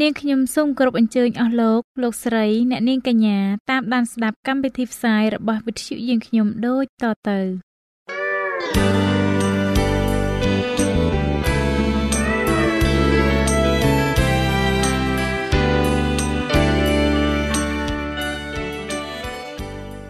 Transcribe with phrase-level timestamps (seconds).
[0.00, 3.38] នាងខ្ញុំសូមគោរពអញ្ជើញអស់លោកលោកស្រីអ្នកនាងកញ្ញា
[3.70, 7.38] តាមដានស្ដាប់កម្មវិធីផ្សាយរបស់វិទ្យុយើងខ្ញុំដូចតទៅ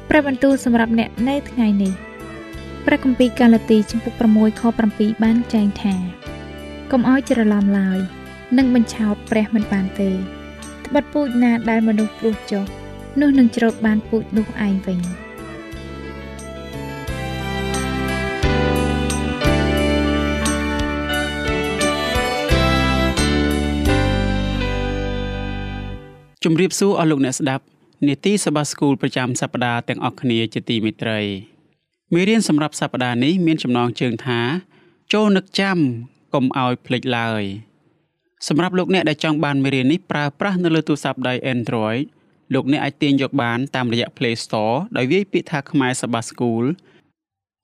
[0.08, 1.92] ព្រះបន្ទូលសម្រាប់អ្នកនៅថ្ងៃនេះ
[2.86, 5.94] ព្រះគម្ពីរកាឡាទីចំពុក6ខ7បានចែងថា
[6.90, 8.00] កុំឲ្យច្រឡំឡើយ
[8.58, 12.64] នឹងបញ្ឆោតព្រះមិនបានទេត្បិតពូជណាដែលមនុស្សព្រោះចុះ
[13.20, 14.98] នោះនឹងច្រូតបានពូជនោះឯងវិញ
[26.44, 27.64] ជំរាបសួរអស់លោកអ្នកស្ដាប់
[28.08, 31.20] នេតិសបាស្គូលប្រចាំសប្តាហ៍ទាំងអស់គ្នាជាទីមេត្រី
[32.12, 34.40] មេរៀនសម្រាប់សប្តាហ៍នេះមានចំណងជើងថា
[35.12, 35.78] ចូលនឹកចាំ
[36.34, 37.42] កុំឲ្យភ្លេចឡើយ
[38.48, 42.02] សម្រាប់លោកអ្នកដែលចង់បានមេរៀននេះប្រើប្រាស់នៅលើទូរស័ព្ទដៃ Android
[42.54, 46.64] លោកអ្នកអាចទាញយកបានតាមរយៈ Play Store ដោយវាយពាក្យថាខ្មែរសបាស្គូល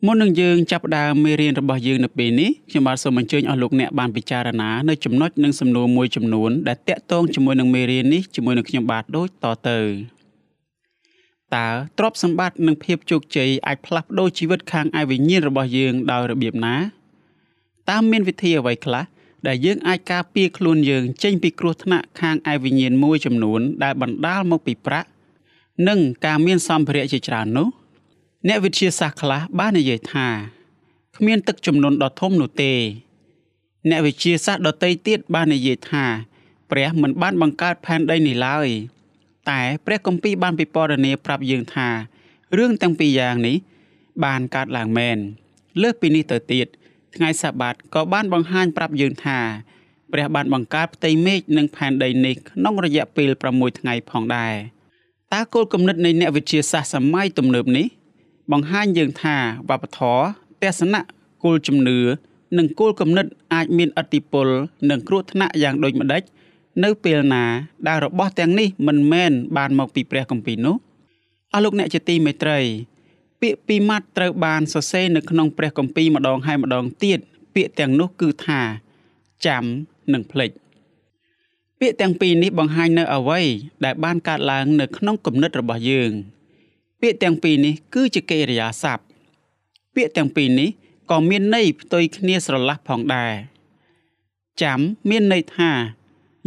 [0.06, 9.78] មុននឹងយើងចាប់ផ្ដើមមេរៀនរបស់យើងនៅពេលនេះខ្ញុំបាទសូមអញ្ជើញអស់លោកអ្នកបានពិចារណានៅចំណុចនិងសំណួរមួយចំនួនដែលតាក់ទងជាមួយនឹងមេរៀននេះជាមួយនឹងខ្ញុំបាទដូចតទៅ
[11.56, 16.76] តើទ្រព្យសម្បត្តិនិងភាពជោគជ័យអាចផ្លាស់ប្ដូរជីវិតខាងឯវិញ្ញាណរបស់យើងដោយរបៀបណា
[17.90, 19.04] តើមានវិធីអ្វីខ្លះ
[19.46, 25.08] ដែលយើងអាចការពារខ្លួនយើងចេញពីគ្រោះថ្នាក់ខាងឯវិញ្ញាណមួយចំនួន ដែលបណ្ដាលមកពីប្រាក់
[25.88, 27.68] និងការមានសម្ភារៈជាច្រើននោះ
[28.48, 30.28] អ្នកវិទ្យាសាស្ត្រខ្លះបាននិយាយថា
[31.16, 32.72] គ្មានទឹកចំនួនដ៏ធំនោះទេ
[33.88, 36.04] អ្នកវិទ្យាសាស្ត្រដទៃទៀតបាននិយាយថា
[36.70, 38.68] ព្រះមិនបានបង្កើតផែនដីនេះឡើយ
[39.50, 41.88] តែព្រះគម្ពីរបានពិពណ៌នាប្រាប់យើងថា
[42.58, 43.56] រឿងទាំងពីរយ៉ាងនេះ
[44.24, 45.18] បានកើតឡើងមែន
[45.82, 46.66] លើសពីនេះទៅទៀត
[47.16, 49.38] ថ្ងៃសាបាតក៏បានបង្ហាញប្រាប់យើងថា
[50.12, 54.54] ព្រះបានបង្កើតផ្ទៃមេឃនិងផែនដីនេះក្នុងរយៈពេល6ថ្ងៃផងដែរ
[55.32, 57.86] តើគោលគំនិតនៃអ្នកវិទ្យាសាស្ត្រសម័យទំនើបនេះ
[58.52, 59.36] បង្ហាញយើងថា
[59.68, 60.24] វប្បធម៌
[60.62, 61.00] ទស្សនៈ
[61.44, 61.98] គោលជំនឿ
[62.58, 64.48] និងគោលគំនិតអាចមានឥទ្ធិពល
[64.90, 66.22] និងគ្រោះថ្នាក់យ៉ាងដូចម្ដេច
[66.84, 67.44] នៅពេលណា
[67.88, 70.76] ដែលរបស់ទាំងនេះមិនមែនបានមកពីព្រះគម្ពីរនោះ
[71.52, 72.58] អស់លោកអ្នកជាទីមេត្រី
[73.40, 77.18] ពាក្យពីរម៉ាត់ត្រូវបានសរសេរនៅក្នុងព្រះគម្ពីរម្ដងហើយម្ដងទៀត
[77.54, 78.60] ពាក្យទាំងនោះគឺថា
[79.46, 79.64] ចាំ
[80.12, 80.50] និងភ្លេច
[81.80, 83.40] ពាក្យទាំងពីរនេះបង្ហាញនៅអ្វី
[83.84, 86.12] ដែលបានកើតឡើងនៅក្នុងគំនិតរបស់យើង
[87.00, 89.04] ពាក្យទាំងពីរនេះគឺជាកិរិយាសព្ទ
[89.94, 90.68] ពាក្យទាំងពីរនេះ
[91.10, 93.32] ក៏មានន័យផ្ទុយគ្នាស្រឡះផងដែរ
[94.62, 94.80] ចាំ
[95.10, 95.70] មានន័យថា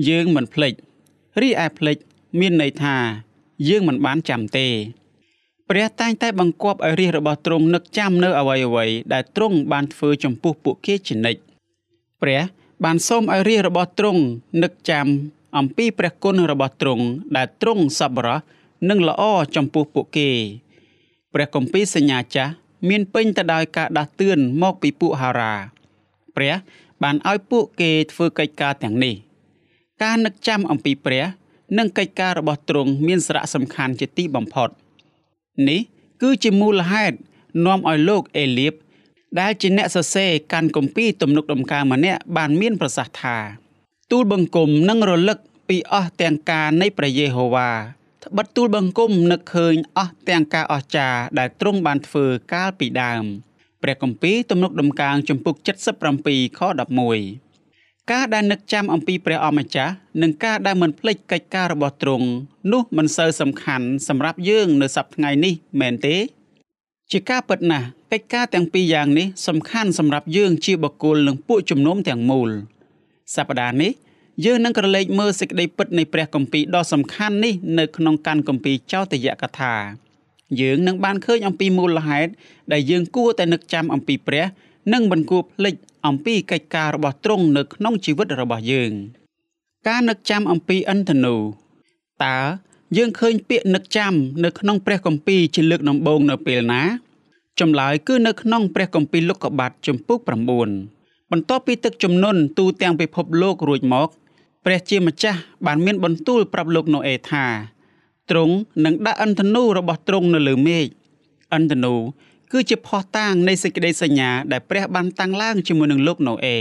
[0.09, 0.73] យើងមិនភ្លេច
[1.41, 1.97] រីឯភ្លេច
[2.39, 2.95] មានន័យថា
[3.67, 4.67] យើងមិនបានចាំទេ
[5.69, 11.41] ព្រះតែងតែបង្គាប់ឲ្យរាជរបស់ទ្រង់នឹកចាំនៅអ្វីអ្វីដែលទ្រង់បានធ្វើចំពោះពួកគេជានិច្ច
[12.21, 12.41] ព្រះ
[12.83, 14.21] បានសូមឲ្យរាជរបស់ទ្រង់
[14.63, 15.07] នឹកចាំ
[15.57, 17.05] អំពីព្រះគុណរបស់ទ្រង់
[17.37, 18.37] ដែលទ្រង់សប្បុរស
[18.89, 19.23] និងល្អ
[19.55, 20.29] ចំពោះពួកគេ
[21.33, 22.51] ព្រះគម្ពីរសញ្ញាចាស់
[22.89, 25.53] មានពេញទៅដោយការដាស់តឿនមកពីពួកហារ៉ា
[26.35, 26.53] ព្រះ
[27.03, 29.15] បានឲ្យពួកគេធ្វើកិច្ចការទាំងនេះ
[30.03, 31.23] ការនឹកចាំអំពីព្រះ
[31.77, 34.69] និងកិច្ចការរបស់ទ្រង់មានសារៈសំខាន់ជាទីបំផុត
[35.69, 35.81] នេះ
[36.21, 37.17] គឺជាមូលហេតុ
[37.65, 38.73] នាំឲ្យលោកអេលៀប
[39.39, 43.37] ដែលជាអ្នកសរសេរកាន់គម្ពីរទំនុកដំកើម្នាក់បានមានប្រសាសន៍ថា
[44.11, 45.37] ទូលបង្គំនឹងរលឹក
[45.69, 47.71] ពីអស់ទាំងការនៃព្រះយេហូវ៉ា
[48.23, 53.23] ត្បិតទូលបង្គំនឹកឃើញអស់ទាំងការអស្ចារ្យដែលទ្រង់បានធ្វើកាលពីដើម
[53.83, 55.55] ព្រះគម្ពីរទំនុកដំកើងចំពុក
[56.07, 57.42] 77ខ11
[58.11, 62.27] ការដែលនឹកចាំអំពីព្រះអម្ចាស់និងការដែលមិនភ្លេចកិច្ចការរបស់ទ្រង់
[62.71, 66.15] នោះមិនសូវសំខាន់សម្រាប់យើងនៅសប្តាហ៍ថ្ងៃនេះមែនទេ
[67.11, 72.49] ជាការពិតណាស់កិច្ចការទាំងពីរយ៉ាងនេះសំខាន់សម្រាប់យើងជាបុគ្គលនិងពួកជំនុំទាំងមូល
[73.35, 73.91] សប្តាហ៍នេះ
[74.45, 79.73] យើងនឹងក្រឡេកមើលសេចក្តីពិតនៃព្រះគម្ពីរដ៏សំខាន់នេះនៅក្នុងកាន់គម្ពីរចោទយកថា
[80.61, 82.31] យើងនឹងបានឃើញអំពីមូលហេតុ
[82.71, 84.45] ដែលយើងគួរតែនឹកចាំអំពីព្រះ
[84.93, 85.75] និងមិនគួរភ្លេច
[86.07, 88.91] អំពីកិច្ចការរបស់ទ្រង់នៅក្នុងជីវិតរបស់យើង
[89.87, 91.35] ការនឹកចាំអំពីអន្តនូ
[92.23, 92.37] តើ
[92.97, 94.13] យើងឃើញពាក្យនឹកចាំ
[94.43, 96.83] នៅក្នុងព្រះគម្ពីរជាលើកដំបូងនៅពេលណា
[97.59, 100.19] ចម្លើយគឺនៅក្នុងព្រះគម្ពីរលោកុបាទជំពូក
[100.75, 104.09] 9បន្ទាប់ពីទឹកជំនន់ទូទាំងពិភពលោករួចមក
[104.65, 107.45] ព្រះជាម្ចាស់បានមានបន្ទូលប្រាប់លោកណូអេថា
[108.29, 108.53] ទ្រង់
[108.85, 110.87] នឹងដាក់អន្តនូរបស់ទ្រង់នៅលើមេឃ
[111.53, 111.93] អន្តនូ
[112.53, 116.57] គឺជាភ័ស្តុតាងនៃសេចក្តីសញ្ញាដែលព្រះបានតាំងឡើងជាមួយនឹងលោកណូអេ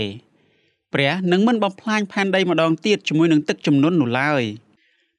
[0.93, 4.43] ព្រះនឹងមិនបំផ្លាញផែនដីម្ដងទៀតជាមួយនឹងទឹកជំនន់នោះឡើយ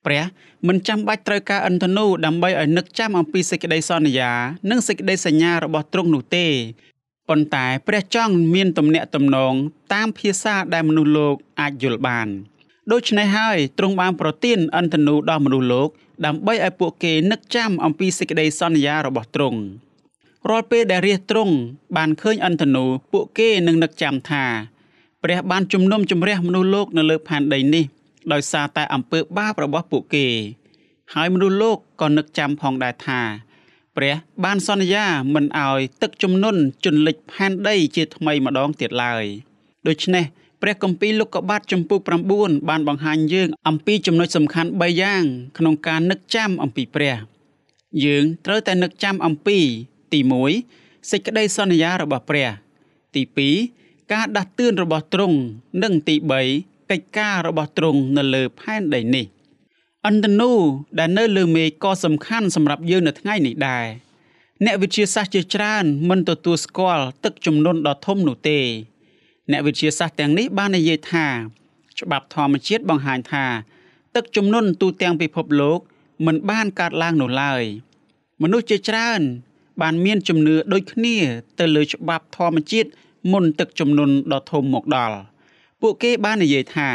[0.06, 0.22] ព្រះ
[0.68, 4.30] មិនចាំបាច់ត្រូវការអន្តនូដើម្បីឲ្យនឹកចាំអំពីសេចក្តីសន្យា
[4.70, 6.46] និងសេចក្តីសញ្ញារបស់ទ្រង់នោះទេ
[7.28, 9.54] ប៉ុន្តែព្រះចង់មានទំនាក់ទំនង
[9.94, 12.28] តាមភាសាដែលមនុស្សលោកអាចយល់បាន
[12.92, 15.88] ដូច្នេះហើយទ្រង់បានប្រទានអន្តនូដល់មនុស្សលោក
[16.26, 19.60] ដើម្បីឲ្យពួកគេនឹកចាំអំពីសេចក្តីសន្យារបស់ទ្រង់
[20.50, 21.54] រាល់ពេលដែលរាជទ្រង់
[21.96, 24.44] បានឃើញអន្តនូពួកគេនឹងនឹកចាំថា
[25.22, 27.84] ព្រះបានជំនុំជម្រះមនុស្សលោកនៅលើផែនដីនេះ
[28.32, 30.26] ដោយសារតែអំពើបាបរបស់ពួកគេ
[31.14, 33.20] ហើយមនុស្សលោកក៏នឹកចាំផងដែរថា
[33.96, 34.14] ព្រះ
[34.44, 39.24] បានសន្យាមិនឲ្យទឹកជំនន់ជន់លិចផែនដីជាថ្មីម្ដងទៀតឡើយ
[39.86, 40.24] ដូច្នេះ
[40.62, 42.00] ព្រះគម្ពីរលោកុបាទចំពុក
[42.34, 45.22] 9បានបង្ហាញយើង អំពីចំណុចសំខាន់3យ៉ាង
[45.58, 47.16] ក្នុងការនឹកចាំអំពីព្រះ
[48.04, 49.58] យើងត្រូវតែនឹកចាំអំពី
[50.14, 50.20] ទី
[50.64, 52.48] 1សេចក្តីសន្យារបស់ព្រះ
[53.14, 53.22] ទី
[53.66, 55.38] 2ការដាស់តឿនរបស់ទ្រង់
[55.82, 56.16] និងទី
[56.52, 59.26] 3កិច្ចការរបស់ទ្រង់នៅលើផែនដីនេះ
[60.06, 60.52] អន្តនូ
[60.98, 63.86] ដែលនៅលើមេឃក៏សំខាន់សម្រាប់យើងនៅថ្ងៃនេះដែរ
[64.64, 68.60] អ្នកវិទ្យាសាស្ត្រជាច្រើនមិនទទួលស្គាល់ទឹកជំនន់ដ៏ធំនោះទេ
[69.50, 71.26] អ្នកវិទ្យាសាស្ត្រទាំងនេះបាននិយាយថា
[72.00, 73.46] ច្បាប់ធម្មជាតិបង្ហាញថា
[74.14, 75.80] ទឹកជំនន់ទូទាំងពិភពលោក
[76.26, 77.62] មិនបានកើតឡើងនោះឡើយ
[78.42, 79.20] មនុស្សជាច្រើន
[79.82, 81.16] បានមានជំនឿដូចគ្នា
[81.58, 82.88] ទៅលើច្បាប់ធម្មជាតិ
[83.32, 85.18] មុនទឹកជំនន់ដ៏ធំមកដល់
[85.80, 86.90] ពួកគេបាននិយាយថា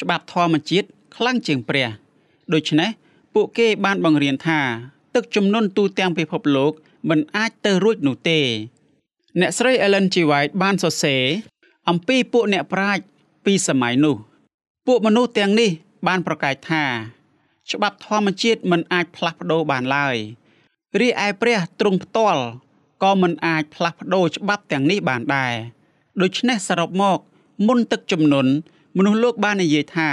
[0.00, 1.88] ច្បាប់ធម្មជាតិខ្លាំងជាងព្រះ
[2.52, 2.90] ដូច្នេះ
[3.34, 4.60] ពួកគេបានបង្រៀនថា
[5.14, 6.72] ទឹកជំនន់ទូទាំងពិភពលោក
[7.08, 8.40] មិនអាចទៅរួចនោះទេ
[9.40, 10.16] អ្នកស្រី Ellen G.
[10.30, 11.24] White បានសរសេរ
[11.88, 13.02] អំពីពួកអ្នកប្រាជ្ញ
[13.44, 14.16] ពីសម័យនោះ
[14.86, 15.70] ពួកមនុស្សទាំងនេះ
[16.06, 16.84] បានប្រកាសថា
[17.70, 20.16] ច្បាប់ធម្មជាតិមិនអាចផ្លាស់ប្ដូរបានឡើយ
[21.00, 22.42] រីឯព្រះទ្រង់ផ្ទាល់
[23.02, 25.54] ក៏មិនអាចផ្លាស់ប្ដូរច្បាប់ទាំងនេះបានដែរ
[26.22, 27.18] ដូច្នេះសរុបមក
[27.66, 28.52] មុនទឹកជំនន់
[28.96, 30.10] មនុស្សលោកបាននិយាយថា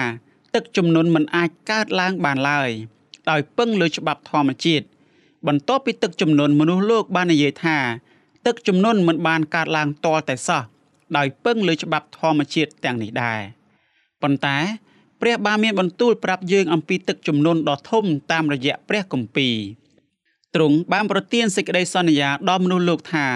[0.55, 2.69] ទឹកជំនន់មិនអាចកើតឡើងបានឡើយ
[3.29, 4.85] ដោយពឹងលើច្បាប់ធម្មជាតិ
[5.47, 7.77] បន្ទាប់ពីទឹកជំនន់មនុស្សលោកបាននិយាយថា
[8.45, 10.63] ទឹកជំនន់មិនបានកើតឡើងទាល់តែសោះ
[11.17, 13.39] ដោយពឹងលើច្បាប់ធម្មជាតិទាំងនេះដែរ
[14.21, 14.57] ប៉ុន្តែ
[15.21, 19.55] ព្រះបានមានបន្ទូលប្រាប់យើងអំពីទឹកជំនន់ដ៏ធំតាមរយៈព្រះគម្ពីរ
[20.55, 23.27] ទ្រង់បានប្រទានសេចក្តីសន្យាដល់មនុស្សលោកថា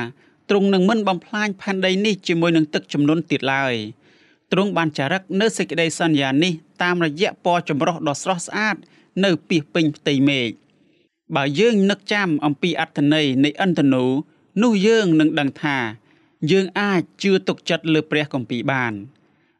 [0.50, 3.74] ទ្រង់នឹងមិនបំផ្លាញផែនដីនេះជាមួយនឹងទឹកជំនន់ទៀតឡើយ
[4.52, 6.54] ទ្រង់បានចារឹកនៅសេចក្តីសន្យានេះ
[6.84, 8.76] តាមរយៈពណ៌ចម្រុះដ៏ស្រស់ស្អាត
[9.26, 10.50] នៅពីពេញផ្ទៃមេឃ
[11.36, 14.06] បើយើងនឹកចាំអំពីអត្ថន័យនៃអន្តនូ
[14.64, 15.78] នោះយើងនឹងដឹងថា
[16.52, 18.94] យើងអាចជឿទុកចិត្តលើព្រះគម្ពីរបាន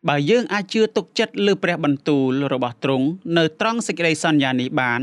[0.08, 3.08] បើយើងអាចជឿទុកចិត្តលើព្រះបន្ទូលរបស់ទ្រង់
[3.38, 5.02] នៅត្រង់សេចក្តីសន្យានេះបាន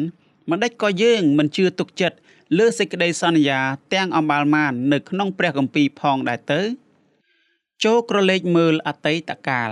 [0.50, 2.16] មិនដេចក៏យើងមិនជឿទុកចិត្ត
[2.58, 3.60] លើសេចក្តីសន្យា
[3.94, 6.60] ទាំងអំបាលមាននៅក្នុងព្រះគម្ពីរផងដែរទៅ
[7.84, 9.70] ចូលក្រឡេកមើលអតីតកាល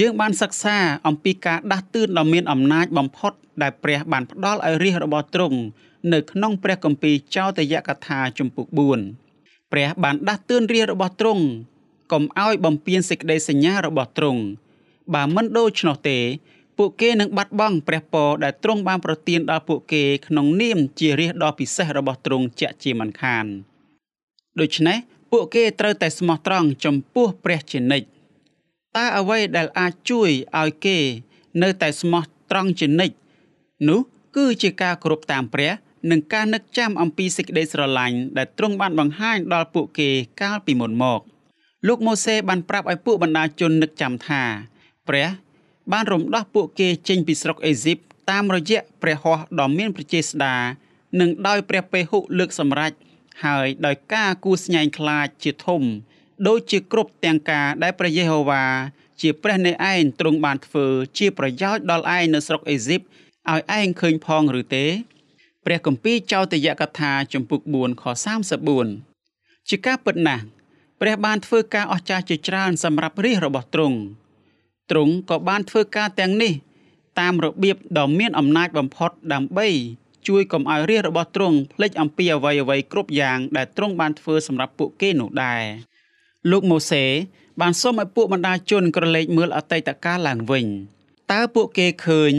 [0.00, 0.76] យើងបានសិក្សា
[1.06, 3.32] អំពីការដាស់តឿនដ៏មានអំណាចបំផុត
[3.62, 5.58] ដែលព្រះបានផ្ដល់ឲ្យរាជរបស់ទ្រង់
[6.12, 8.66] នៅក្នុងព្រះគម្ពីរចោទយកថាជំពូក
[9.18, 11.44] 4ព្រះបានដាស់តឿនរាជរបស់ទ្រង់
[12.12, 14.42] កុំឲ្យបំពានសេចក្តីសញ្ញារបស់ទ្រង់
[15.14, 16.18] បើមិនដូច្នោះទេ
[16.84, 23.44] ពួកគេនឹងបាត់បង់ព្រះពរដែលទ្រង់បានប្រទានដល់ពួកគេក្នុងនាមជារាជដ៏ពិសេសរបស់ទ្រង់ជាក់ជាមិនខាន
[24.60, 24.98] ដូច្នេះ
[25.30, 28.06] ពួកគេត្រូវតែស្មោះត្រង់ចំពោះព្រះជានិច្ច
[28.96, 30.98] តើអ្វីដែលអាចជួយឲ្យគេ
[31.62, 33.14] នៅតែស្មោះត្រង់ជានិច្ច
[33.88, 34.00] នោះ
[34.36, 35.70] គឺជាការគោរពតាមព្រះ
[36.10, 40.10] និងការនឹកចាំអំពីសេចក្តីស្រឡាញ់ដែលទ្រង់បានបង្ហាញដល់ពួកគេ
[40.40, 41.20] កាលពីមុនមក
[41.86, 44.42] លោកម៉ូសេបានប្រាប់ឲ្យពួកបណ្ដាជននឹកចាំថា
[45.08, 45.28] ព្រះ
[45.92, 47.98] បានរំដោះពួកគេចេញពីស្រុកអេស៊ីប
[48.30, 50.56] តាមរយៈព្រះហស្ថដ៏មានព្រះចេស្តា
[51.20, 52.92] និងដោយព្រះពេហុលើកសម្រេច
[53.44, 55.82] ហើយដោយការគួស្ញែងខ្លាចជាធំ
[56.48, 58.64] ដូចជាគ្រប់ទាំងការដែលព្រះយេហូវ៉ា
[59.20, 60.86] ជាព្រះនៃឯងទ្រង់បានធ្វើ
[61.18, 64.86] ជាប្រយោជន៍ដល់ឯងនៅស្រុកអេស៊ីបឲ្យឯងឃើញផងឬទេ
[65.64, 68.04] ព្រះគម្ពីរចោទយកថាចំពុក4ខ
[68.86, 70.44] 34ជាការពិតណាស់
[71.00, 73.98] ព្រះបានធ្វើការអស្ចារ្យជាច្រើនសម្រាប់រាជរបស់ទ្រង់
[74.90, 76.52] ទ្រង់ក៏បានធ្វើការទាំងនេះ
[77.20, 79.68] តាមរបៀបដ៏មានអំណាចបំផុតដើម្បី
[80.28, 85.62] ជួយកុំឲ្យរាជរបស់ទ្រង់ភ្លេចអំពីអ្វីអ្វីគ្រប់យ៉ាងដែលទ្រង់បានធ្វើសម្រាប់ពួកគេនោះដែរ
[86.50, 87.04] លោកម៉ូសេ
[87.60, 90.66] បានសុំឲ្យពួកបណ្ដាជនក្រឡេកមើលអតីតកាលឡើងវិញ
[91.32, 92.32] តើពួកគេឃើញ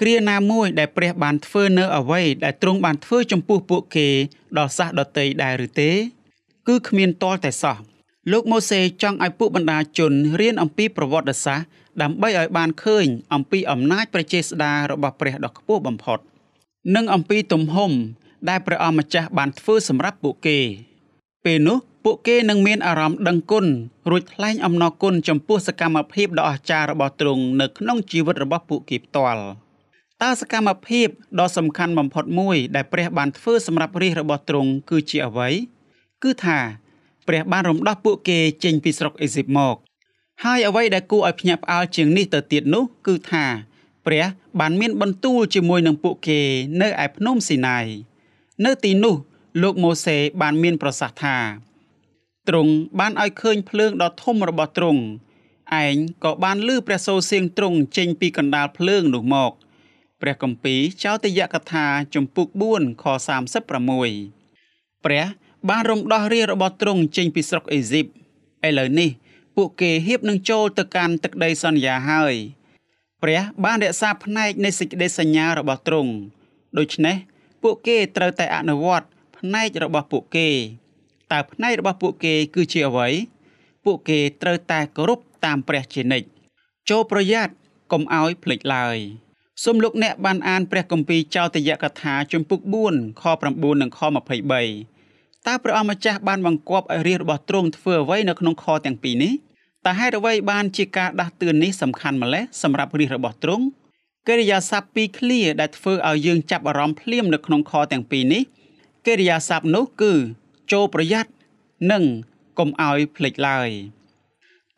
[0.00, 4.08] គ្រាណាមួយដែលព្រះបានធ្វើនៅអ្វីដែលទ្រង់បានធ្វើចំពោះពួកគេ
[4.58, 5.90] ដល់សះដតីដែរឬទេ
[6.68, 7.76] គឺគ្មានតលតែសោះ
[8.32, 11.66] លោកម៉ូសេចង់ឲ្យពួកបណ្ដាជនរៀនអំពីប្រវត្តិសាស្ត្រ
[12.02, 16.18] ដើម្បីឲ្យបានឃើញអំពីអំណាចព្រះចេស្តារបស់ព្រះដ៏ខ្ពស់បំផុត
[16.94, 17.92] និងអំពីទំហំ
[18.48, 20.58] ដែលព្រះអម្ចាស់បានធ្វើសម្រាប់ពួកគេ
[21.44, 23.66] ពេលនោះពួកគេនឹងមានអារម្មណ៍ដឹងគុណ
[24.10, 29.42] រួចថ្លែងអំណរគុណចំពោះសកម្មភាពដ៏អស្ចារ្យរបស់ទ្រង់នៅក្នុងជីវិតរបស់ពួកគេផ្ទាល់
[30.22, 31.08] តើសកម្មភាព
[31.40, 35.48] ដ៏សំខាន់បំផុតមួយដែលព្រះបានធ្វើសម្រាប់រាជរបស់ទ្រង់គឺជាអ្វី
[36.22, 36.58] គឺថា
[37.28, 39.76] ព្រះបានរំដោះពួកគេចេញពីស្រុកអេស៊ីបមក
[40.44, 43.44] ហើយអ្វីដែលគួរឲ្យភ្ញាក់ផ្អើលជាងនេះទៅទៀតនោះគឺថា
[44.06, 44.24] ព្រះ
[44.60, 46.40] បានមានបន្ទូលជាមួយនឹងពួកគេ
[46.80, 47.86] នៅឯភ្នំស៊ីណាយ
[48.64, 49.14] នៅទីនោះ
[49.62, 51.36] លោកម៉ូសេបានមានប្រសាសន៍ថា
[52.48, 55.02] ទ្រង់បានឲ្យឃើញភ្លើងដ៏ធំរបស់ទ្រង់
[55.82, 59.52] ឯងក៏បានលឺព្រះសូរសៀងទ្រង់ចេញពីកណ្ដាលភ្លើងនោះមក
[60.20, 65.24] ព្រះគម្ពីរចោទយកថាជំពូក4ខ36ព្រះ
[65.68, 68.06] បានរំដោះរាជរបស់ទ្រង់ចេញពីស្រុកអេស៊ីប
[68.68, 69.10] ឥឡូវនេះ
[69.56, 72.34] ពួកគេហៀបនឹងចូលទៅកាន់ទឹកដីសន្យាហើយ
[73.22, 76.12] ព្រះបានរក្សាផ្នែកនៃសេចក្តីសញ្ញារបស់ទ្រង់
[76.78, 77.16] ដូច្នេះ
[77.62, 79.06] ពួកគេត្រូវតែអនុវត្ត
[79.38, 80.48] ផ្នែករបស់ពួកគេ
[81.32, 83.08] តើផ្នែករបស់ពួកគេគឺជាអ្វី
[83.84, 86.26] ពួកគេត្រូវតែគោរពតាមព្រះជានិច្ច
[86.90, 87.52] ចូលប្រយ័ត្ន
[87.92, 88.96] កុំឲ្យភ្លេចឡើយ
[89.64, 92.60] សូមលោកអ្នកបានអានព្រះគម្ពីរចោទយកថាជំពូក
[92.90, 94.00] 4ខ9និងខ
[94.72, 99.32] 23តើព្រះអម្ចាស់បានបង្គាប់ឲ្យរាជរបស់ទ្រង់ធ្វើអ្វីនៅក្នុងខទាំងពីរនេះ
[99.86, 103.64] តើហេតុអ្វីបានជាការដាស់តឿននេះសំខាន់ម្ល៉េះសម្រាប់រាជរបស់ទ្រង់
[104.28, 108.42] កិរិយាសព្ទពីរឃ្លាដែលធ្វើឲ្យយើងចាប់អារម្មណ៍ភ្លាមនៅក្នុងខទាំងពីរនេះ
[109.06, 110.12] កិរិយាសព្ទនោះគឺ
[110.72, 111.30] ចូលប្រយ័ត្ន
[111.92, 112.04] និង
[112.58, 113.68] កុំឲ្យភ្លេចឡើយ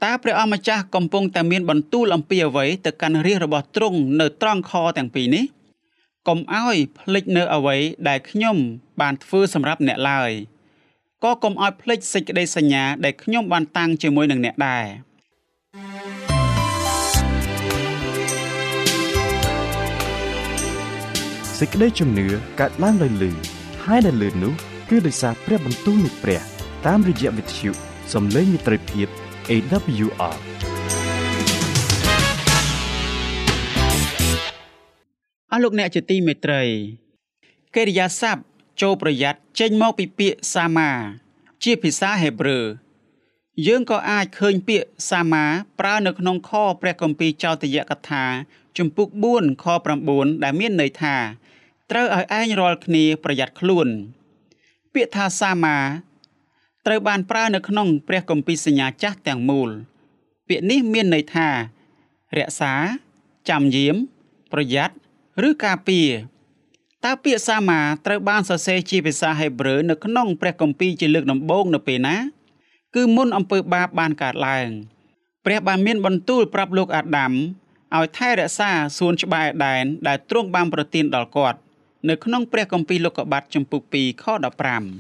[0.04, 5.44] តើព្រះអម្ចាស់កំពុងតែមានបន្ទូលអំពីអ្វីទៅកាន់រាជរបស់ទ្រង់នៅត្រង់ខទាំងពីរនេះ
[6.28, 7.76] កុំឲ្យភ្លេចនៅអ្វី
[8.08, 8.56] ដែលខ្ញុំ
[9.00, 10.30] បានធ្វើសម្រាប់អ្នកឡើយ
[11.24, 14.84] ក៏កុំឲ្យភ្លេចសេចក្តីសញ្ញាដែលខ្ញុំបានតាំងជាមួយនឹងអ្នកដែរ
[21.58, 22.26] សេចក្តីជំនឿ
[22.60, 23.32] កើតឡើងដោយលឺ
[23.84, 24.54] ហើយដែលលឺនោះ
[24.90, 26.42] គឺដោយសារព្រះបន្ទូលនៃព្រះ
[26.86, 27.70] តាមរយៈវិទ្យុ
[28.12, 29.08] សំឡេងមិត្តភាព
[29.50, 30.36] AWR
[35.50, 36.62] អស់លោកអ្នកជាទីមេត្រី
[37.74, 38.42] កិរិយាសព្ទ
[38.80, 40.90] ចូលប្រយ័ត្នចេញមកពីពាក្យសាមា
[41.64, 42.60] ជាភាសាហេប្រឺ
[43.66, 45.44] យើងក៏អាចឃើញពាក្យសាមា
[45.80, 48.24] ប្រើនៅក្នុងខព្រះគម្ពីរចោទយកថា
[48.78, 49.64] ជំពូក4ខ
[50.04, 51.16] 9ដែលមានន័យថា
[51.90, 53.88] ត្រូវឲ្យឯងរាល់គ្នាប្រយ័ត្នខ្លួន
[54.94, 55.78] ពាក្យថាសាមា
[56.86, 59.70] ត្រូវបានប្រើនៅក្នុងព្រះគម្ពីរសញ្ញាចាស់ទាំងមូល
[60.48, 61.48] ពាក្យនេះមានន័យថា
[62.38, 62.72] រក្សា
[63.48, 63.96] ចាំយាម
[64.52, 64.94] ប្រយ័ត្ន
[65.48, 66.08] ឬការពារ
[67.04, 72.16] តើពាក្យសាមាត្រូវបានសរសេរជាភាសាហេប្រឺនៅក្នុងព្រះគម្ពីរជាលើកដំបូងនៅពេលណា
[72.94, 74.68] គឺមុនអំពើបាបបានកើតឡើង
[75.44, 77.32] ព្រះបានមានបន្ទូលប្រាប់លោកអាដាម
[77.96, 81.58] ឲ្យថែរក្សាសួនច្បារដែនដែលទ្រង់បានប្រទានដល់គាត់
[82.08, 84.24] នៅក្នុងព្រះគម្ពីរលោកុបាទចំពុក2ខ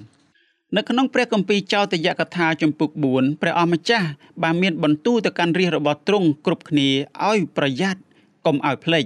[0.00, 4.08] 15នៅក្នុងព្រះគម្ពីរចោទយកថាចំពុក4ព្រះអម្ចាស់
[4.42, 6.88] បានមានបន្ទូលទៅកាន់រាជរបស់ទ្រង់គ្រប់គ្នា
[7.28, 8.00] ឲ្យប្រយ័ត្ន
[8.46, 9.04] កុំឲ្យភ្លេច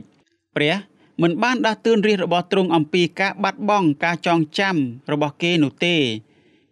[0.56, 0.74] ព្រះ
[1.20, 4.76] មិនបានដាស់តឿនរាជរបស់ទ្រង់អំពីការបាត់បង់ការចងចាំ
[5.12, 5.96] របស់គេនោះទេ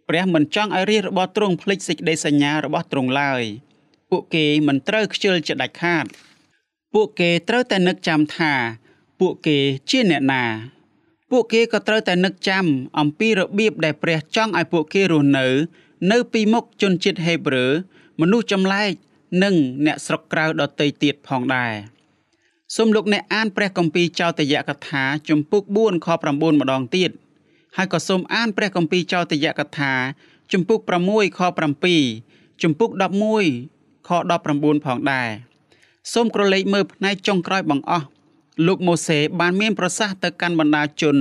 [0.09, 3.43] ព្រះមិនចង់ឲ្យរាជរបស់ទ្រង់ភ្លេចសេចក្តីសញ្ញារបស់ទ្រង់ឡើយ
[4.09, 6.05] ពួកគេមិនត្រូវខ្ជិលជាដាច់ខាត
[6.93, 8.53] ពួកគេត្រូវតែនឹកចាំថា
[9.19, 9.57] ពួកគេ
[9.89, 10.43] ជាអ្នកណា
[11.31, 12.65] ពួកគេក៏ត្រូវតែនឹកចាំ
[12.99, 15.47] អំពីរបៀបដែលព្រះចង់ឲ្យពួកគេរស់នៅ
[16.11, 17.65] នៅពីមុខជនជាតិហេប្រឺ
[18.21, 18.91] មនុស្សចម្លែក
[19.43, 19.55] និង
[19.85, 21.73] អ្នកស្រុកក្រៅដទៃទៀតផងដែរ
[22.75, 27.11] សូមលោកអ្នកអានព្រះគម្ពីរចោទយកថាជំពូក4ខ9ម្ដងទៀត
[27.77, 29.93] ហើយក៏សូមអានព្រះគម្ពីរចោទយកថា
[30.51, 31.39] ជំពូក6ខ
[32.01, 32.89] 7ជំពូក
[33.49, 34.09] 11ខ
[34.49, 35.29] 19ផងដែរ
[36.13, 38.05] សូមក្រឡេកមើលផ្នែកចុងក្រោយបង្អស់
[38.67, 41.17] លោកម៉ូសេបានមានប្រសាសន៍ទៅកាន់បណ្ដាជន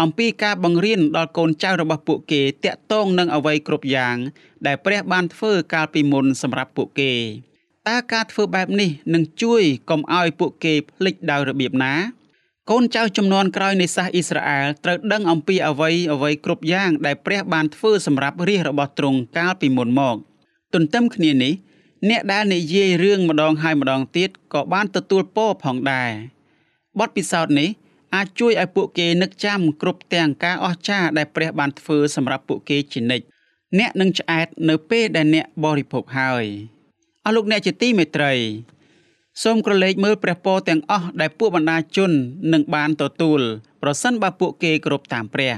[0.00, 4.16] អំពីការបង្រៀនដល់កូនចៅរបស់ពួកគេតាក់ទងនឹងអ្វីគ្រប់យ៉ាង
[4.66, 7.12] ដែលព្រះបានធ្វើកាលពីមុនសម្រាប់ពួកគេ
[7.88, 11.94] តើការធ្វើបែបនេះនឹងជួយកុំឲ្យពួកគេភ្លេចដោយរបៀបណា
[12.70, 20.16] កូនចៅចំនួនក្រោយនៃសាសអ៊ីស្រាអែលត្រូវដឹងអំពីអ្វីអ្វីគ្រប់យ៉ាងដែលព្រះបានធ្វើសម្រាប់រាជរបស់ទ្រង់កាលពីមុនមក
[20.74, 21.52] ទន្ទឹមគ្នានេះ
[22.08, 26.10] អ្នកដែលនិយាយរឿងម្ដងហើយម្ដងទៀតក៏បានទទួលពរផងដែរ
[26.98, 27.68] បទពិសោធន៍នេះ
[28.14, 33.24] អាចជួយឲ្យពួកគេនឹកចាំគ្រប់ទាំងការអស្ចារ្យដែលព្រះបានធ្វើសម្រាប់ពួកគេជានិច្ច
[33.78, 36.44] អ្នកនឹងឆ្អែតនៅពេលដែលអ្នកបរិភោគហើយ
[36.78, 36.79] អ
[37.30, 38.32] ស់លោកអ្នកជាទីមេត្រី
[39.42, 42.10] សូមក្រឡេកមើលព្រះពរទាំងអស់ដែលពួកបណ្ដាជន
[42.52, 43.40] នឹងបានទទួល
[43.82, 45.52] ប្រសិនបើពួកគេគោរពតាមព្រះ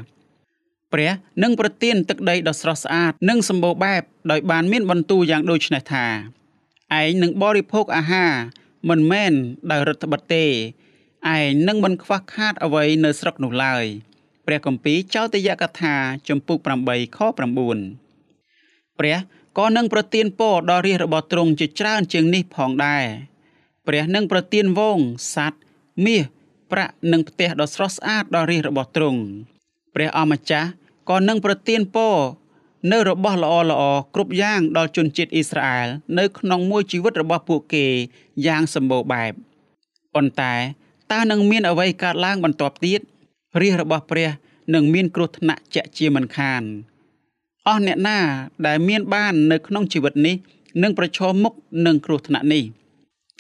[0.93, 1.11] ព្រះ
[1.43, 6.07] នឹងប្រទានទឹកដីដ៏ស្រស់ស្អាតនិងសម្បូរបែបដោយបានមានបន្ទូលយ៉ាងដូចនេះថា
[7.01, 8.33] ឯងនឹងបរិភោគអាហារ
[8.89, 9.33] មិនមែន
[9.71, 13.85] ដោយរដ្ឋបတ်ទេឯងនឹងមិនខ្វះខាតអ្វីនៅស្រុកនោះឡើយ
[14.47, 15.95] ព្រះគម្ពីរចោទយកថា
[16.29, 17.19] ចំពុក8ខ
[18.05, 19.17] 9ព្រះ
[19.59, 23.05] ក៏នឹងប្រទានពរដល់រាជរបស់ទ្រង់ជាច្រើនជាងនេះផងដែរ
[23.87, 24.99] ព្រះនឹងប្រទានវង
[25.35, 25.63] សัตว์
[26.05, 26.23] មាស
[26.73, 29.21] ប្រាក់និងផ្ទះដ៏ស្រស់ស្អាតដល់រាជរបស់ទ្រង់
[29.95, 30.69] ព្រះអម្ចាស់
[31.11, 32.17] ក៏នឹងប្រទានពរ
[32.93, 33.83] នៅរបស់ល្អល្អ
[34.15, 37.87] គ្រប់យ៉ាងដល់ជនជាតិអ៊ីស្រាអែលនៅក្នុងមួយជីវិតរបស់ពួកគេ
[38.47, 39.33] យ៉ាងសម្បូរបែប
[40.15, 40.55] ប៉ុន្តែ
[41.13, 43.01] តើនឹងមានអ្វីកើតឡើងបន្ទាប់ទៀត
[43.61, 44.29] រាជរបស់ព្រះ
[44.75, 46.63] នឹងមានគ្រោះថ្នាក់ជាក់ជាមិនខាន
[47.69, 48.19] អស់អ្នកណា
[48.67, 50.37] ដែលមានបាននៅក្នុងជីវិតនេះ
[50.83, 51.55] នឹងប្រឈមមុខ
[51.87, 52.65] នឹងគ្រោះថ្នាក់នេះ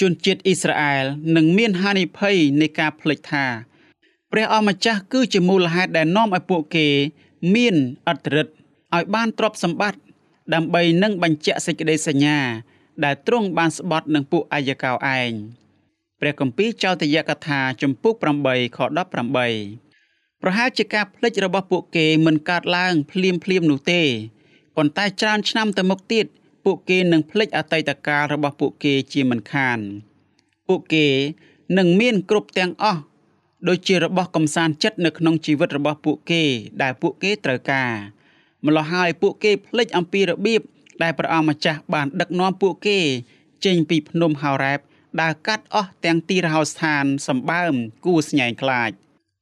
[0.00, 1.04] ជនជាតិអ៊ីស្រាអែល
[1.36, 3.44] នឹងមានហានិភ័យនៃការភ្លេចថា
[4.32, 6.86] ព្រះអម្ចាស់គឺជាមូលហេតុដែលនាំឲ្យពួកគេ
[7.54, 7.74] មាន
[8.08, 8.52] អត្តរិទ្ធ
[8.94, 10.00] ឲ្យបានទ្រព្យសម្បត្តិ
[10.54, 12.38] ដើម្បីនឹងបញ្ជាក់សេចក្តីសញ្ញា
[13.04, 15.30] ដែលទ្រង់បានស្បត់នឹងពួកអាយកោឯង
[16.20, 18.14] ព្រះគម្ពីរចោទយកថា ចំពុក
[18.44, 18.78] 8ខ
[19.18, 19.81] 18
[20.42, 24.02] ប្រហែលជាការផ្លិចរបស់ពួកគេមិនកើតឡើងភ្លាមភ្លាមនោះទេ
[24.76, 26.26] ប៉ុន្តែច្រើនឆ្នាំទៅមុខទៀត
[26.64, 29.78] ពួកគេនឹងផ្លិចអតីតកាលរបស់ពួកគេជាមិនខាន
[30.68, 31.06] ពួកគេ
[31.78, 33.00] នឹងមានគ្រប់ទាំងអស់
[33.68, 36.42] ដូចជារបស់កំសាន្តចិត្តនៅក្នុងជីវិតរបស់ពួកគេ
[36.82, 37.92] ដែលពួកគេត្រូវការ
[38.66, 40.62] ម្ល៉េះហើយពួកគេភ្លេចអំពីរបៀប
[41.02, 42.98] ដែលព្រះអង្គម្ចាស់បានដឹកនាំពួកគេ
[43.64, 44.80] ចេញពីភ្នំហោរ៉ែប
[45.20, 47.74] ដើរកាត់អស់ទាំងទីរហោស្ថានសម្បើម
[48.06, 48.90] គួរស្ញែងខ្លាច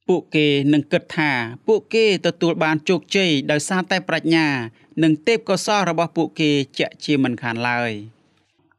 [0.07, 1.31] ពួកគេនឹងគិតថា
[1.67, 4.47] ពួកគេទទួលបានជោគជ័យដោយសារតែប្រាជ្ញា
[5.03, 7.91] និងទេពកោសល្យរបស់ពួកគេជាក់ជាមិនខានឡើយ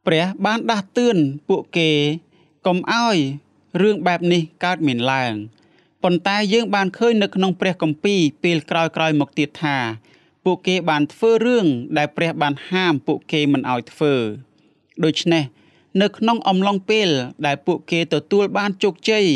[0.06, 1.16] ព្រះបានដាស់តឿន
[1.48, 1.90] ពួកគេ
[2.66, 3.16] កុំឲ្យ
[3.82, 5.34] រឿងបែបនេះកើតមានឡើង
[6.02, 9.76] ប៉ុន្តែយើងបានឃើញនៅក្នុងព្រះគម្ពីរពេលក្រោយៗមកទៀតថា
[10.44, 11.66] ពួកគេបានធ្វើរឿង
[11.98, 14.14] ដែលព្រះបានហាមពួកគេមិនឲ្យធ្វើ
[15.04, 15.44] ដូច្នេះ
[16.02, 17.08] នៅក្នុងអំឡុងពេល
[17.46, 19.26] ដែលពួកគេទទួលបានជោគជ័យ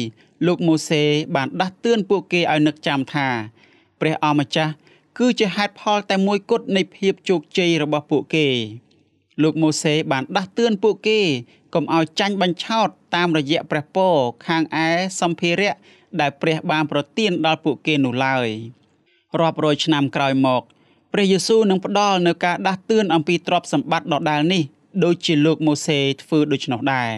[0.46, 1.02] លោកម៉ូសេ
[1.34, 3.28] បានដាស់តឿនពួកគេឲ្យនឹកចាំថា
[4.00, 4.72] ព្រះអម្ចាស់
[5.18, 8.48] គឺជាហេតុផលតែមួយគត់នៃភាពជោគជ័យរបស់ពួកគេ
[9.42, 11.20] លោកម៉ូសេបានដាស់តឿនពួកគេ
[11.74, 14.14] កុំឲ្យចាញ់បញ្ឆោតតាមរយៈព្រះពរ
[14.46, 14.88] ខាងឯ
[15.20, 15.74] សម្ភារៈ
[16.20, 18.48] ដែលព្រះបានប្រទានដល់ពួកគេនោះឡើយ
[19.40, 20.62] រាប់រយឆ្នាំក្រោយមក
[21.12, 24.62] ព្រះយេស៊ូវនឹងផ្ដល់នូវការដាស់តឿនអំពីទ្រព្យសម្បត្តិដដែលនេះ
[25.04, 27.10] ដូចជាលោកម៉ូសេធ្វើដូច្នោះដែរ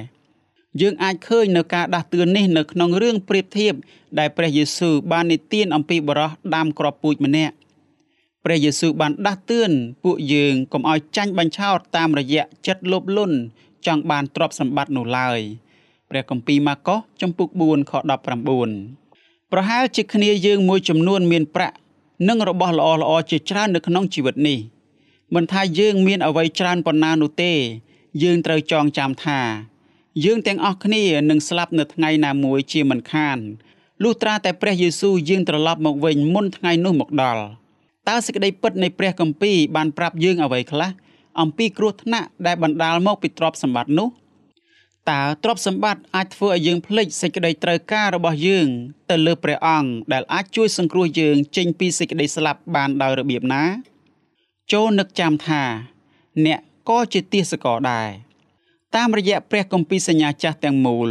[0.81, 3.75] យើងអាចឃើញនៅការដាស់តឿននេះនៅក្នុងរឿងប្រៀបធៀប
[4.19, 7.55] ដែលព្រះយេស៊ូវបាននិទានអំពីបរោះដាំគ្រាប់ពូជម្នាក់
[8.45, 9.71] ព្រះយេស៊ូវបានដាស់តឿន
[10.05, 13.37] ពួកយើងកុំឲ្យចាញ់បញ្ឆោតតាមរយៈចិត្តលោភលន់
[13.87, 15.41] ចង់បានទ្រព្យសម្បត្តិនោះឡើយ
[16.11, 17.93] ព្រះគម្ពីរម៉ាកុសចំពុក4ខ
[18.71, 21.77] 19ប្រហែលជាគ្នាយើងមួយចំនួនមានប្រាក់
[22.29, 24.59] និងរបស់ល្អល្អជាច្រើននៅក្នុងជីវិតនេះ
[25.35, 27.53] មិនថាយើងមានអ្វីច្រើនប៉ុណ្ណានោះទេ
[28.23, 29.41] យើងត្រូវចងចាំថា
[30.25, 33.39] យើងទាំងអស់គ្នានឹងស្លាប់នៅថ្ងៃណាមួយជាមិនខាន
[34.03, 37.43] លុះត្រាតែព្រះយេស៊ូវយាងត្រឡប់មកវិញមុនថ្ងៃនោះមកដល់
[38.09, 40.91] តើសេចក្តីពិតនៃព្រះគម្ពីរបានប្រាប់យើងអ្វីខ្លះ
[41.41, 44.09] អំពីគ្រោះថ្នាក់ដែលបណ្ដាលមកពីទ្រព្យសម្បត្តិនោះ
[45.11, 48.67] តើទ្រព្យសម្បត្តិអាចធ្វើឲ្យយើងភ្លេចសេចក្តីត្រូវការរបស់យើង
[49.11, 53.65] ទៅលើព្រះអង្គដែលអាចជួយសង្គ្រោះយើងចេញពីសេចក្តីស្លាប់បានដោយរបៀបណា
[54.73, 55.63] ចូលនឹកចាំថា
[56.47, 58.28] អ្នកក៏ជាទាសករដែរ
[58.97, 61.09] តាមរយៈព្រះគម្ពីរសញ្ញាចាស់ទាំងមូល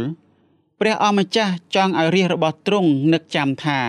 [0.80, 3.80] ព្រះអម្ចាស់ចង់ឲ្យរាជរបស់ទ្រង់នឹកចាំថា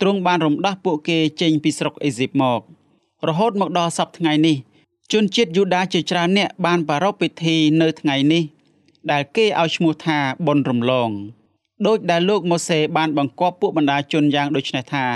[0.00, 2.60] ទ្រង់បានរំដោះពួកគេចេញពីស្រុកអេស៊ីបមក
[3.28, 4.56] រហូតមកដល់សប្តាហ៍ថ្ងៃនេះ
[5.12, 8.42] ជនជាតិយូដាជាច្រើនអ្នកបានប្រារព្ធពិធីនៅថ្ងៃនេះ
[9.10, 11.10] ដែលគេឲ្យឈ្មោះថាបុណ្យរំលង
[11.86, 15.06] ដោយដែលលោកម៉ូសេបានបង្គាប់ពួកបណ្ដាជនយ៉ាងដូចនេះថា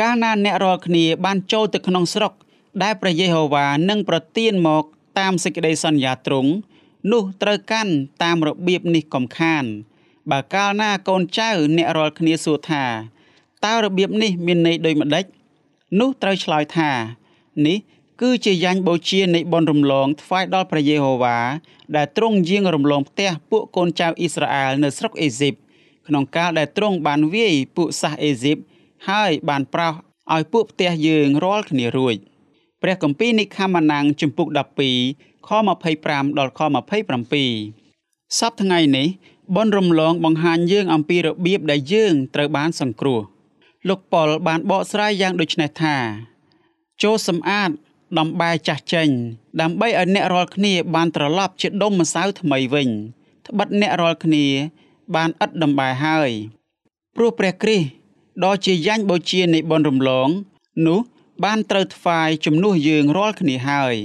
[0.00, 2.32] កាលណាអ្នករាល់គ្នាបានចូលទៅក្នុងស្រុក
[2.82, 4.84] ដែលព្រះយេហូវ៉ានឹងប្រទានមក
[5.18, 6.50] តាមសេចក្តីសន្យាទ្រង់
[7.12, 7.92] នោះត្រូវកាន់
[8.22, 9.64] តាមរបៀបនេះកំខាន
[10.30, 12.84] បើកាលណាកូនចៅអ្នករាល់គ្នាសួរថា
[13.64, 15.24] តើរបៀបនេះមានន័យដូចម្ដេច
[16.00, 16.90] នោះត្រូវឆ្លើយថា
[17.66, 17.78] នេះ
[18.20, 21.38] គឺជាយ៉ាញ់បូជានៃបុណ្យរំលងថ្វាយដល់ព្រះយេហូវ៉ា
[21.96, 25.54] ដែលទ្រង់យាងរំលងផ្ទះពួកកូនចៅអ៊ីស្រាអែលនៅស្រុកអេស៊ីប
[26.06, 28.56] ក្នុងកាលដែលទ្រង់បានវាយពួកសាសអេស៊ីប
[29.08, 29.92] ហើយបានប្រោស
[30.34, 32.16] ឲ្យពួកផ្ទះយើងរាល់គ្នារួច
[32.82, 34.48] ព្រះគម្ពីរនិខាម៉ាណាំងជំពូក
[34.94, 35.50] 12 ខ
[35.94, 36.60] 25ដល់ខ
[37.28, 39.08] 27សប្តាហ៍ថ្ងៃនេះ
[39.56, 43.20] បនរំលងបង្ហាញយើងអំពីរបៀបដែលយើងត្រូវបានសង្គ្រោះ
[43.88, 45.96] លោកប៉ុលបានបកស្រាយយ៉ាងដូចនេះថា
[47.02, 47.70] ចូលសម្អាត
[48.18, 49.08] ដំបែចាស់ចេញ
[49.60, 52.88] ដើម្បីឲ្យអ្នករាល់គ្នាបានត្រឡប់ជាដុំម្សៅថ្មីវិញ
[53.46, 54.46] ត្បិតអ្នករាល់គ្នា
[55.14, 56.30] បានឥតដំបែហើយ
[57.16, 57.86] ព្រោះព្រះគ្រីស្ទ
[58.44, 60.28] ដ៏ជាយ៉ាញ់បូជានៃបនរំលង
[60.86, 61.00] នោះ
[61.44, 63.96] បានត្រូវថ្វាយជំនួសយើងរាល់គ្នាហើយ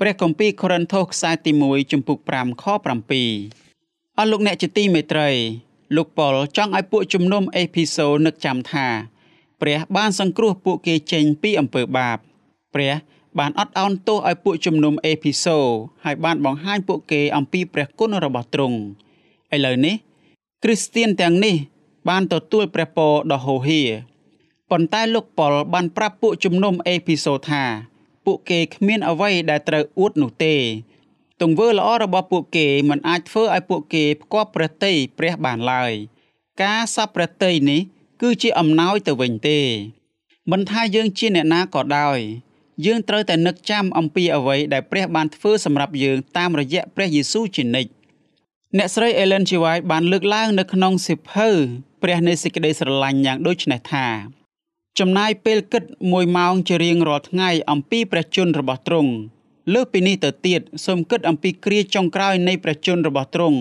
[0.00, 5.30] ព្រះគម្ពីរកូរិនថូសខ្សែទី1ចំពុក5ខ7អស់លោកអ្នកជាទីមេត្រី
[5.96, 8.86] លោកប៉ុលចង់ឲ្យពួកជំនុំអេភីសូនឹកចាំថា
[9.60, 12.18] ព្រះបានសង្គ្រោះពួកគេចេញពីអំពើបាប
[12.74, 12.92] ព្រះ
[13.38, 15.58] បានអត់ឱនទោសឲ្យពួកជំនុំអេភីសូ
[16.04, 18.78] ហើយបានបង្ហាញពួកគេអំពីព្រះគុណរបស់ទ្រង់
[19.54, 19.94] ឥឡូវនេះ
[20.62, 21.56] គ្រីស្ទៀនទាំងនេះ
[22.08, 23.82] បានទទួលព្រះពរដ៏ហូរហៀ
[24.70, 27.64] ប៉ុន្តែលោកប៉ុលបានប្រាប់ពួកជំនុំអេភីសូថា
[28.24, 30.56] ពួកគេគ្មានអ្វីដែលត្រូវអួតនោះទេ
[31.40, 35.92] ទង្វើល្អរបស់ពួកគេមិនអាចធ្វើឲ្យពួកគេផ្គាប់ព្រះតីព្រះបានឡើយ
[36.62, 37.80] ការសពព្រះតីនេះ
[38.22, 39.60] គឺជាអំណោយទៅវិញទេ
[40.50, 42.18] មិនថាយើងជាអ្នកណាក៏ដោយ
[42.86, 47.90] យើងត្រូវតែនឹកចាំអំពីអ្វីដែលព្រះបានធ្វើសម្រាប់យើងតាមរយៈព្រះយេស៊ូវជានិច្ច
[48.78, 49.50] អ្នកស្រី Ellen G.
[49.62, 51.48] White បានលើកឡើងនៅក្នុងសិភៅ
[52.02, 54.06] ព្រះនៃសេចក្តីស្រឡាញ់យ៉ាងដូចនេះថា
[55.00, 59.12] ចំណាយពេលគិត1ម៉ោងជារៀងរាល់ថ្ងៃអំពីព្រះជន្មរបស់ទ្រង់
[59.72, 63.58] លើសពីនេះទៅទៀតសូមគិតអំពីគ្រាចុងក្រោយនៃព្រះជន្មរបស់ទ្រង់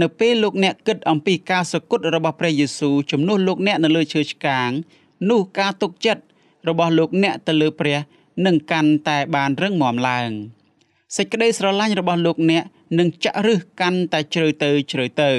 [0.00, 4.70] នៅពេលលោកអ្នកគិតអំពីការសគត់របស់ព្រះយេស៊ូវជំនួសលោកអ្នកនៅលើឈើឆ្កាង
[5.30, 6.22] នោះការទុកចិត្ត
[6.68, 7.98] របស់លោកអ្នកទៅលើព្រះ
[8.46, 10.30] នឹងកាន់តែបានរឹងមាំឡើង
[11.16, 12.64] សេចក្តីស្រឡាញ់របស់លោកអ្នក
[12.98, 15.30] នឹងចាក់ឫសកាន់តែជ្រៅទៅជ្រៅទៅ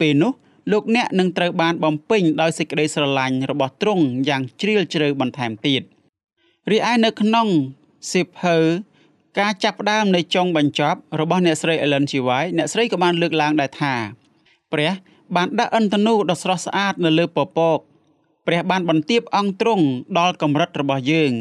[0.00, 0.32] ពេលនោះ
[0.70, 5.82] លោកអ្នកនឹងត្រូវបានបំពេញដោយសេចក្តីស្រឡាញ់របស់ទ្រង់យ៉ាងជ្រាលជ្រៅបន្ថែមទៀត
[6.70, 7.48] រីឯនៅក្នុង
[8.12, 8.56] សិភៅ
[9.38, 12.12] ការចាប់ផ្ដើមនៃចុងបញ្ចប់របស់អ្នកស្រី Ellen G.
[12.26, 13.94] White អ្នកស្រីក៏បានលើកឡើងដែរថា
[14.72, 14.92] ព្រះ
[15.36, 17.78] បានដាក់ឥន្ធនូដ៏ស្រស់ស្អាតនៅលើពពក
[18.46, 19.84] ព្រះបានបន្ទាបអង្គទ្រង់
[20.18, 21.32] ដល់កម្រិតរបស់យើង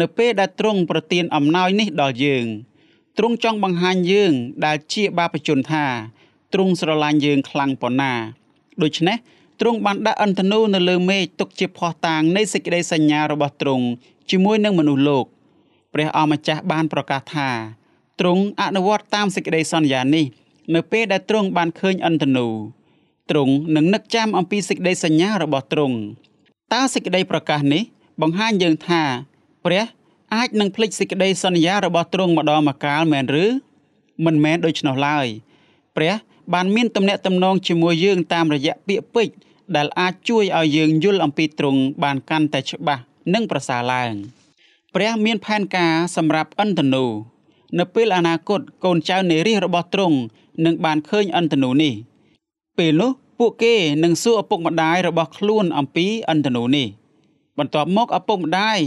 [0.00, 2.46] នៅពេលដែលទ្រង់ប្រទានអំណោយនេះដល់យើង
[3.18, 4.32] ទ្រង់ចង់បង្ហាញយើង
[4.66, 5.86] ដែលជាបាបជនថា
[6.52, 8.14] ទ្រង់ស្រឡាញ់យើងខ្លាំងប៉ុណ្ណា
[8.82, 9.16] ដូច្នេះ
[9.60, 13.86] ទ្រង់បានដាក់អន្តនូនៅលើមេឃទុកជាភ័ស្តុតាងនៃសេចក្តីសញ្ញារបស់ទ្រង់
[14.30, 15.26] ជាមួយនឹងមនុស្សលោក
[15.94, 17.48] ព្រះអម្ចាស់បានប្រកាសថា
[18.20, 20.26] ទ្រង់អនុវត្តតាមសេចក្តីសន្យានេះ
[20.74, 22.46] នៅពេលដែលទ្រង់បានឃើញអន្តនូ
[23.30, 25.96] ទ្រង់នឹងនឹកចាំអំពីសេចក្តីសញ្ញារបស់ទ្រង់
[26.74, 27.82] តើសេចក្តីប្រកាសនេះ
[28.22, 29.02] បង្ហាញយើងថា
[29.64, 29.84] ព្រះ
[30.34, 33.46] អាចនឹងភ្លេចសេចក្តីសន្យារបស់ទ្រង់ម្ដងម្កាលមែនឬ
[34.24, 35.26] មិនមែនដូច្នោះឡើយ
[35.96, 36.14] ព្រះ
[36.54, 39.36] បានមានទំនាក់ទំនងជាមួយយើងតាមរយៈពាក្យពេចន៍
[39.76, 43.02] ដែលអាចជួយឲ្យយើងយល់អំពីទ្រង់បានកាន់តែច្បាស់
[43.34, 44.12] និងប្រសើរឡើង
[44.94, 47.04] ព្រះមានផែនការសម្រាប់អន្តនូ
[47.78, 50.16] នៅពេលអនាគតកូនចៅនៃរាជរបស់ទ្រង់
[50.64, 51.94] នឹងបានឃើញអន្តនូនេះ
[52.78, 56.86] ពេលនោះពួកគេនឹងសួរឪពុកម្ដាយរបស់ខ្លួនអំពីអន្តនូនេះ
[57.58, 58.78] បន្ទាប់មកឪពុកម្ដាយ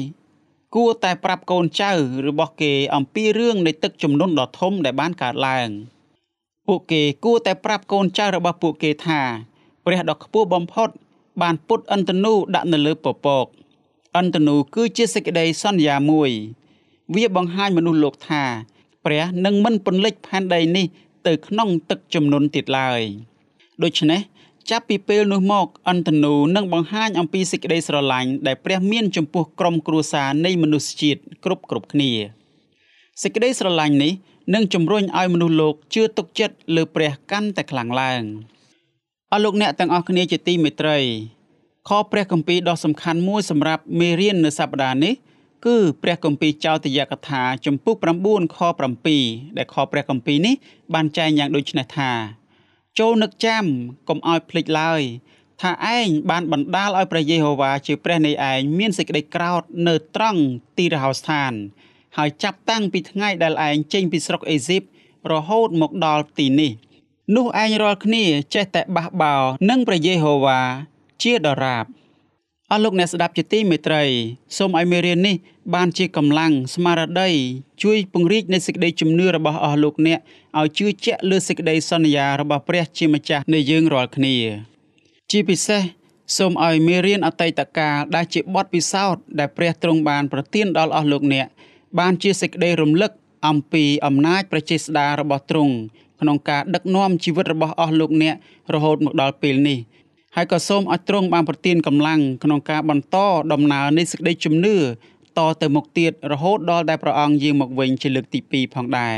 [0.76, 1.92] គួរតែប្រាប់កូនចៅ
[2.28, 5.70] របស់គេអំពីរឿងនៃទឹកជំនន់ដ៏ធំដែលបានកើតឡើង។
[6.70, 9.22] ពួកគេគួរតែប្រាប់កូនចៅរបស់ពួកគេថា
[9.86, 10.90] ព្រះដ៏ខ្ពស់បំផុត
[11.42, 13.46] បានពុតអន្តនូដាក់នៅលើពពក
[14.18, 16.32] អន្តនូគឺជាសេចក្តីសន្យាមួយ
[17.16, 18.44] វាបង្ហាញមនុស្សលោកថា
[19.06, 20.86] ព្រះនឹងមិនពន្លិចផែនដីនេះ
[21.28, 23.02] ទៅក្នុងទឹកជំនន់ទៀតឡើយ
[23.84, 24.22] ដូច្នេះ
[24.70, 32.12] ចាប់ពីពេលនោះមកអន្តនូនឹងបង្ហាញអំពីសេចក្តីស្រឡាញ់ដែលព្រះមានចំពោះក្រុមគ្រួសារនៃមនុស្សជាតិគ្រប់គ្រប់គ្នា
[33.22, 34.12] សេចក្តីស្រឡាញ់នេះ
[34.54, 38.24] និងជំរុញឲ្យមនុស្សលោកជឿទុកចិត្តលើព្រះកាន់តែខ្លាំងឡើង
[39.32, 40.98] អស់លោកអ្នកទាំងអស់គ្នាជាទីមេត្រី
[41.90, 45.14] ខព្រះគម្ពីរដ៏សំខាន់មួយសម្រាប់មេរៀននៅសប្តាហ៍នេះ
[45.66, 48.58] គឺព្រះគម្ពីរចោទយកថាចំពុក9ខ
[49.08, 50.56] 7ដែលខព្រះគម្ពីរនេះ
[50.94, 52.12] បានចែងយ៉ាងដូចនេះថា
[53.00, 53.64] ចូលនឹកចាំ
[54.10, 55.02] កុំឲ្យភ្លេចឡើយ
[55.62, 60.42] ថាឯងបានបណ្ដាលឲ្យព្រះយេហូវ៉ាជាព្រះនៃឯងមានសេចក្តីក្រោធនៅត្រង់
[60.78, 61.54] ទីរហោស្ថាន
[62.18, 64.84] ហើយចាប់តាំងពីថ្ងៃដែលឯងចេញពីស្រុកអេស៊ីប
[65.32, 66.72] រហូតមកដល់ទីនេះ
[67.36, 69.36] នោះឯងរាល់គ្នាចេះតែបះបោ
[69.70, 70.60] នឹងព្រះយេហូវ៉ា
[71.24, 71.86] ជាដរាប
[72.72, 74.04] អស់លោកអ្នកស្ដាប់ជាទីមេត្រី
[74.58, 75.36] សូមឲ្យមេរៀននេះ
[75.74, 77.30] បានជាកម្លាំងស្មារតី
[77.84, 80.20] ជួយពង្រីកនៃសេចក្តីជំនឿរបស់អស់លោកអ្នក
[80.60, 84.36] ឲ្យជឿជាក់លើសេចក្តីសន្យារបស់ព្រះជាម្ចាស់នៃយើងរាល់គ្នា
[85.32, 85.82] ជាពិសេស
[86.38, 91.48] សូមឲ្យមេរៀនអតីតកាលដែលជាបទពិសោធន៍ដែលព្រះទ្រង់បានប្រទានដល់អស់លោកអ្នក
[92.00, 93.12] បានជាសេចក្តីរំលឹក
[93.48, 95.74] អំពីអំណាចប្រជាស្ដាររបស់ទ្រង់
[96.22, 98.36] ក្នុងការដឹកនាំជីវិតរបស់អស់លោកអ្នក
[98.74, 99.80] រហូតមកដល់ពេលនេះ
[100.36, 103.18] ហើយក៏សូមឲ្យទ្រង់បានប្រទានកម្លាំងក្នុងការបន្ត
[103.54, 104.78] ដំណើរនៃសេចក្តីជំនឿ
[105.38, 109.18] តទៅមុខទៀតរហូតដល់ដែលព្រះអង្គយាងមកវិញជាលើកទី2ផងដែរ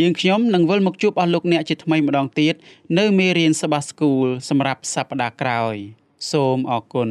[0.00, 2.54] យើងខ្ញុំនឹងវិលមកជួបអស់លោកអ្នកជាថ្មីម្ដងទៀត
[2.98, 5.74] នៅមេរៀនសបាស្គូលសម្រាប់សប្ដាហ៍ក្រោយ
[6.32, 7.10] សូមអរគុណ